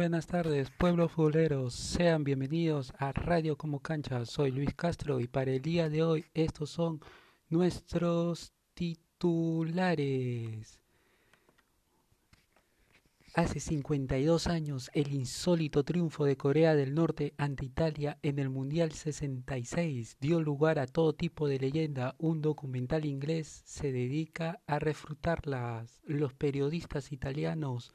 [0.00, 1.74] Buenas tardes, pueblos futboleros.
[1.74, 4.24] Sean bienvenidos a Radio Como Cancha.
[4.24, 7.02] Soy Luis Castro y para el día de hoy estos son
[7.50, 10.00] nuestros titulares.
[13.34, 18.92] Hace 52 años, el insólito triunfo de Corea del Norte ante Italia en el Mundial
[18.92, 22.14] 66 dio lugar a todo tipo de leyenda.
[22.16, 26.00] Un documental inglés se dedica a refutarlas.
[26.06, 27.92] Los periodistas italianos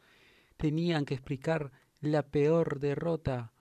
[0.58, 1.72] tenían que explicar
[2.08, 3.52] la peor derrota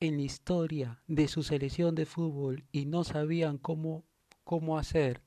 [0.00, 4.04] en la historia de su selección de fútbol y no sabían cómo,
[4.44, 5.22] cómo hacer.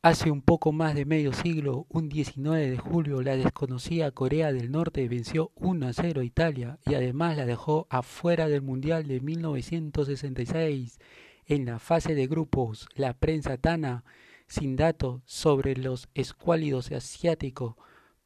[0.00, 4.70] Hace un poco más de medio siglo, un 19 de julio, la desconocida Corea del
[4.70, 9.20] Norte venció 1 a 0 a Italia y además la dejó afuera del Mundial de
[9.20, 11.00] 1966.
[11.46, 14.04] En la fase de grupos, la prensa tana,
[14.46, 17.74] sin datos sobre los escuálidos asiáticos,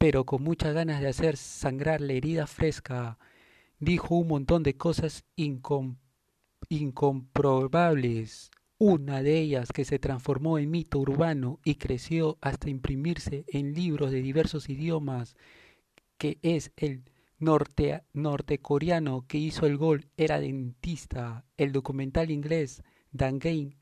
[0.02, 3.18] pero con muchas ganas de hacer sangrar la herida fresca,
[3.78, 5.24] dijo un montón de cosas
[6.68, 13.74] incomprobables una de ellas que se transformó en mito urbano y creció hasta imprimirse en
[13.74, 15.36] libros de diversos idiomas,
[16.18, 17.04] que es el
[17.38, 21.44] norte, nortecoreano que hizo el gol, era dentista.
[21.56, 22.82] El documental inglés
[23.16, 23.76] The Game,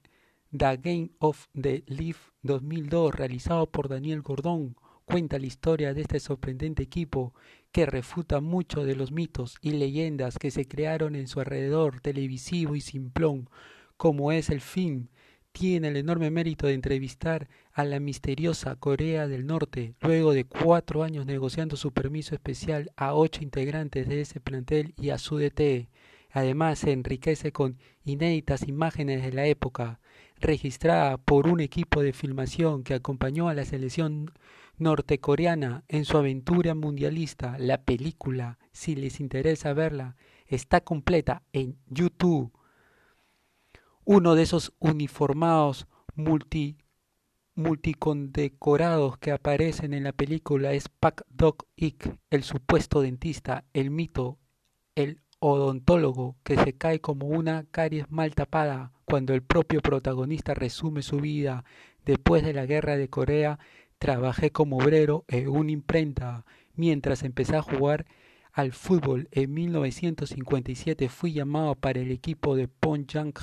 [0.51, 4.77] the Game of the Leaf 2002, realizado por Daniel Gordón,
[5.11, 7.35] cuenta la historia de este sorprendente equipo
[7.73, 12.77] que refuta muchos de los mitos y leyendas que se crearon en su alrededor televisivo
[12.77, 13.49] y simplón
[13.97, 15.09] como es el film,
[15.53, 21.03] tiene el enorme mérito de entrevistar a la misteriosa Corea del Norte, luego de cuatro
[21.03, 25.89] años negociando su permiso especial a ocho integrantes de ese plantel y a su DT.
[26.31, 29.99] Además, se enriquece con inéditas imágenes de la época,
[30.39, 34.31] registrada por un equipo de filmación que acompañó a la selección
[34.81, 37.57] nortecoreana en su aventura mundialista.
[37.59, 42.53] La película, si les interesa verla, está completa en YouTube
[44.13, 45.87] uno de esos uniformados
[46.17, 46.79] multi,
[47.55, 54.39] multicondecorados que aparecen en la película es Pak Dok Ik, el supuesto dentista, el mito,
[54.97, 61.03] el odontólogo que se cae como una caries mal tapada cuando el propio protagonista resume
[61.03, 61.65] su vida.
[62.05, 63.61] Después de la guerra de Corea,
[64.01, 66.45] trabajé como obrero en una imprenta.
[66.75, 68.07] Mientras empecé a jugar
[68.53, 73.35] al fútbol en 1957, fui llamado para el equipo de Ponjang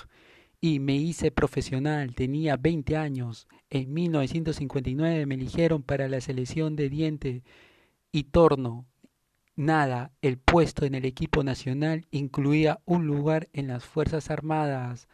[0.60, 3.48] y me hice profesional, tenía 20 años.
[3.70, 7.44] En 1959 me eligieron para la selección de diente
[8.12, 8.86] y torno.
[9.56, 15.08] Nada, el puesto en el equipo nacional incluía un lugar en las Fuerzas Armadas.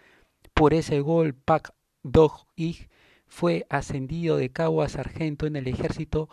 [0.54, 1.74] Por ese gol, Pak
[2.04, 2.90] Dog-ik
[3.34, 6.30] fue ascendido de cabo a sargento en el ejército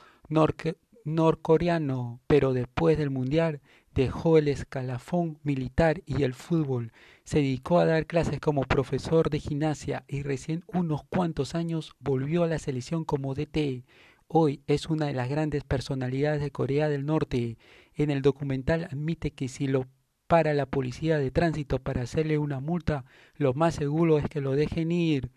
[1.04, 3.62] norcoreano, pero después del Mundial
[3.94, 6.92] dejó el escalafón militar y el fútbol,
[7.24, 12.42] se dedicó a dar clases como profesor de gimnasia y recién unos cuantos años volvió
[12.44, 13.86] a la selección como DT.
[14.28, 17.56] Hoy es una de las grandes personalidades de Corea del Norte.
[17.94, 19.86] En el documental admite que si lo
[20.26, 23.06] para la policía de tránsito para hacerle una multa,
[23.36, 25.30] lo más seguro es que lo dejen ir.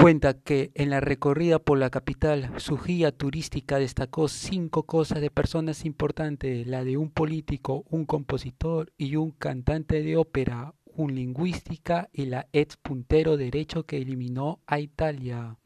[0.00, 5.30] Cuenta que en la recorrida por la capital su guía turística destacó cinco cosas de
[5.30, 12.08] personas importantes, la de un político, un compositor y un cantante de ópera, un lingüística
[12.14, 15.58] y la ex puntero derecho que eliminó a Italia.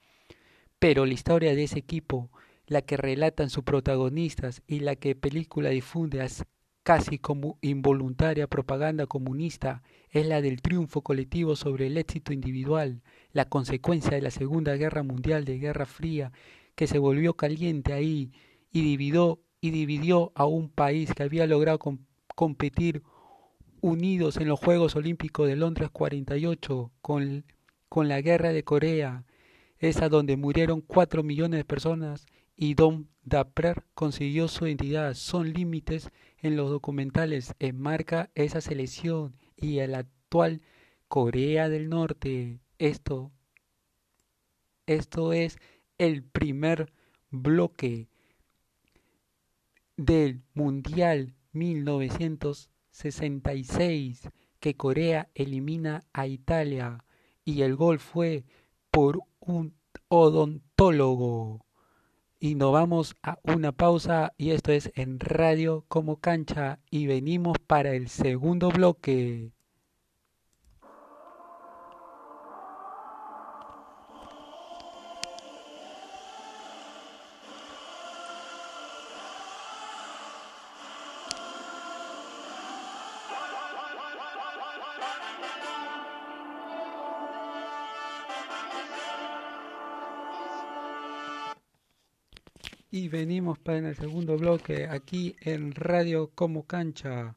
[0.80, 2.28] Pero la historia de ese equipo,
[2.66, 6.20] la que relatan sus protagonistas y la que película difunde
[6.84, 13.02] casi como involuntaria propaganda comunista, es la del triunfo colectivo sobre el éxito individual,
[13.32, 16.30] la consecuencia de la Segunda Guerra Mundial de Guerra Fría,
[16.76, 18.32] que se volvió caliente ahí
[18.70, 21.78] y dividió, y dividió a un país que había logrado
[22.34, 23.02] competir
[23.80, 27.46] unidos en los Juegos Olímpicos de Londres 48 con,
[27.88, 29.24] con la Guerra de Corea,
[29.78, 32.26] esa donde murieron cuatro millones de personas
[32.56, 35.14] y Dom Dapper consiguió su identidad.
[35.14, 40.60] Son límites en los documentales, enmarca esa selección y el actual
[41.08, 42.60] Corea del Norte.
[42.78, 43.30] Esto,
[44.86, 45.58] esto es
[45.96, 46.92] el primer
[47.30, 48.08] bloque
[49.96, 54.28] del Mundial 1966
[54.60, 57.04] que Corea elimina a Italia
[57.44, 58.44] y el gol fue
[58.90, 59.74] por un
[60.08, 61.64] odontólogo.
[62.44, 67.56] Y nos vamos a una pausa y esto es en radio como cancha y venimos
[67.66, 69.54] para el segundo bloque.
[92.96, 97.34] Y venimos para el segundo bloque aquí en Radio Como Cancha.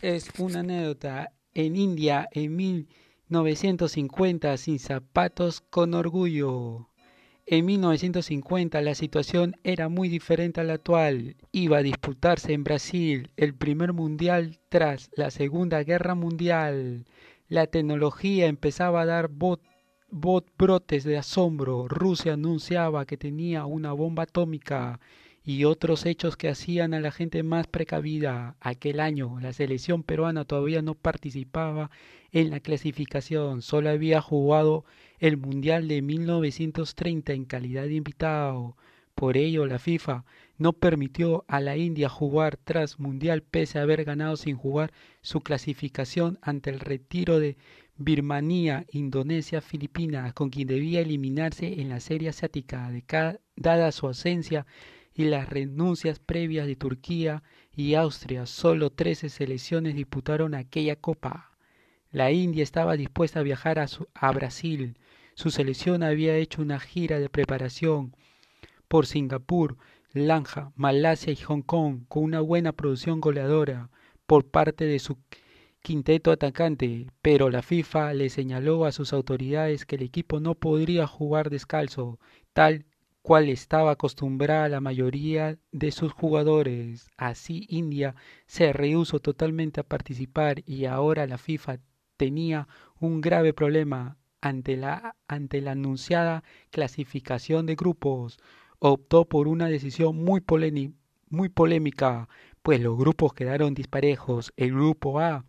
[0.00, 1.34] Es una anécdota.
[1.52, 6.88] En India, en 1950, sin zapatos con orgullo.
[7.44, 11.36] En 1950 la situación era muy diferente a la actual.
[11.52, 17.04] Iba a disputarse en Brasil el primer mundial tras la Segunda Guerra Mundial.
[17.46, 19.28] La tecnología empezaba a dar
[20.10, 21.88] brotes de asombro.
[21.88, 25.00] Rusia anunciaba que tenía una bomba atómica
[25.44, 28.56] y otros hechos que hacían a la gente más precavida.
[28.60, 31.90] Aquel año la selección peruana todavía no participaba
[32.32, 34.84] en la clasificación, solo había jugado
[35.20, 38.76] el Mundial de 1930 en calidad de invitado.
[39.14, 40.24] Por ello, la FIFA
[40.58, 44.92] no permitió a la India jugar tras Mundial pese a haber ganado sin jugar
[45.22, 47.56] su clasificación ante el retiro de
[47.96, 52.90] Birmania, Indonesia, Filipinas, con quien debía eliminarse en la serie asiática,
[53.54, 54.66] dada su ausencia
[55.14, 61.52] y las renuncias previas de Turquía y Austria, solo 13 selecciones disputaron aquella copa.
[62.10, 64.98] La India estaba dispuesta a viajar a, a Brasil.
[65.34, 68.16] Su selección había hecho una gira de preparación
[68.88, 69.76] por Singapur,
[70.12, 73.90] Lanja, Malasia y Hong Kong, con una buena producción goleadora
[74.26, 75.18] por parte de su
[75.84, 81.06] quinteto atacante, pero la FIFA le señaló a sus autoridades que el equipo no podría
[81.06, 82.18] jugar descalzo,
[82.54, 82.86] tal
[83.20, 87.10] cual estaba acostumbrada la mayoría de sus jugadores.
[87.18, 88.14] Así India
[88.46, 91.80] se rehusó totalmente a participar y ahora la FIFA
[92.16, 92.66] tenía
[92.98, 98.38] un grave problema ante la, ante la anunciada clasificación de grupos.
[98.78, 100.42] Optó por una decisión muy,
[101.28, 102.28] muy polémica,
[102.62, 104.54] pues los grupos quedaron disparejos.
[104.56, 105.44] El grupo A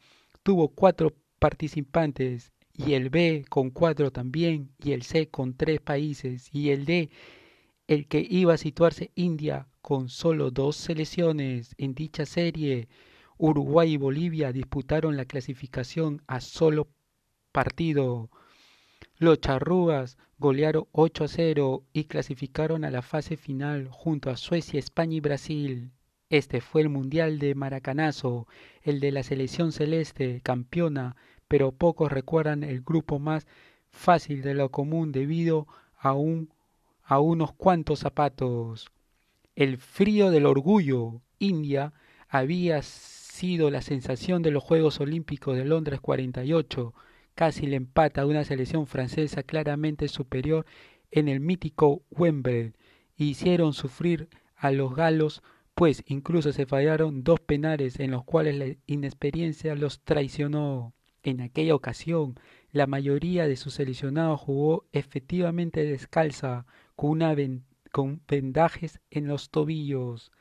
[0.46, 6.54] tuvo cuatro participantes y el B con cuatro también y el C con tres países
[6.54, 7.10] y el D
[7.88, 12.90] el que iba a situarse India con solo dos selecciones en dicha serie.
[13.40, 16.90] Uruguay y Bolivia disputaron la clasificación a solo
[17.52, 18.30] partido.
[19.18, 24.78] Los charrúas golearon 8 a 0 y clasificaron a la fase final junto a Suecia,
[24.78, 25.92] España y Brasil.
[26.30, 28.48] Este fue el Mundial de Maracanazo,
[28.82, 31.16] el de la selección celeste, campeona,
[31.48, 33.46] pero pocos recuerdan el grupo más
[33.92, 35.68] fácil de lo común debido
[35.98, 36.16] a
[37.08, 38.92] a unos cuantos zapatos.
[39.56, 41.94] El frío del orgullo, India,
[42.28, 46.94] había sido la sensación de los Juegos Olímpicos de Londres 48,
[47.36, 50.66] casi le empata a una selección francesa claramente superior
[51.12, 52.74] en el mítico Wembley.
[53.18, 55.44] Hicieron sufrir a los galos,
[55.76, 60.94] pues incluso se fallaron dos penales en los cuales la inexperiencia los traicionó.
[61.22, 62.40] En aquella ocasión,
[62.72, 70.32] la mayoría de sus seleccionados jugó efectivamente descalza, con, vendajes en los tobillos.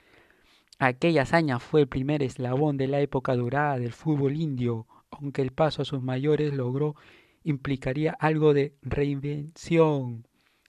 [0.78, 5.52] Aquella hazaña fue el primer eslabón de la época dorada del fútbol indio, aunque el
[5.52, 6.94] paso a sus mayores logró
[7.42, 10.26] implicaría algo de reinvención.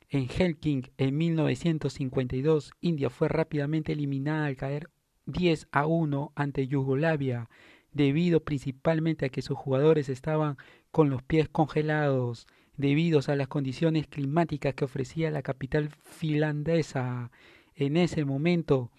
[0.09, 4.89] En Helking, en 1952, India fue rápidamente eliminada al caer
[5.25, 7.50] 10 a 1 ante Yugoslavia,
[7.91, 10.57] debido principalmente a que sus jugadores estaban
[10.91, 12.47] con los pies congelados
[12.77, 17.31] debido a las condiciones climáticas que ofrecía la capital finlandesa.
[17.75, 18.91] En ese momento,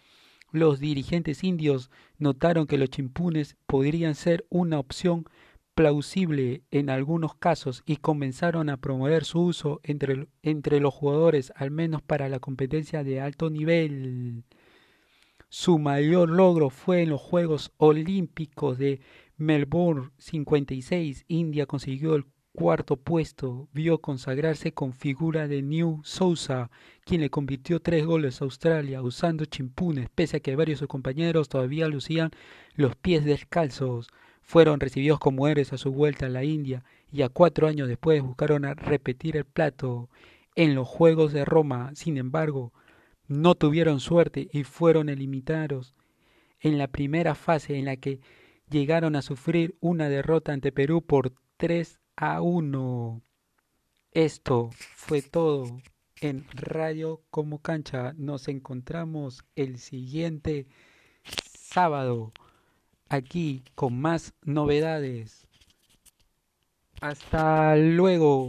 [0.50, 5.26] los dirigentes indios notaron que los chimpunes podrían ser una opción
[5.76, 11.70] plausible en algunos casos y comenzaron a promover su uso entre, entre los jugadores, al
[11.70, 14.42] menos para la competencia de alto nivel.
[15.50, 19.00] Su mayor logro fue en los Juegos Olímpicos de
[19.36, 21.26] Melbourne 56.
[21.28, 26.70] India consiguió el cuarto puesto vio consagrarse con figura de New Sousa,
[27.04, 30.88] quien le convirtió tres goles a Australia usando chimpunes, pese a que varios de sus
[30.88, 32.30] compañeros todavía lucían
[32.76, 34.08] los pies descalzos.
[34.46, 38.22] Fueron recibidos como héroes a su vuelta a la India y a cuatro años después
[38.22, 40.08] buscaron repetir el plato
[40.54, 41.90] en los Juegos de Roma.
[41.96, 42.72] Sin embargo,
[43.26, 45.94] no tuvieron suerte y fueron eliminados
[46.60, 48.20] en la primera fase en la que
[48.70, 53.22] llegaron a sufrir una derrota ante Perú por tres a uno.
[54.12, 55.80] Esto fue todo
[56.20, 58.14] en Radio Como Cancha.
[58.16, 60.68] Nos encontramos el siguiente
[61.24, 62.32] sábado
[63.08, 65.46] aquí con más novedades.
[67.00, 68.48] Hasta luego.